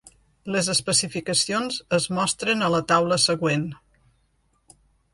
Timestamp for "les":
0.53-0.69